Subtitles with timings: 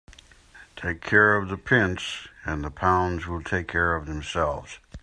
[0.75, 4.79] Take care of the pence and the pounds will take care of themselves.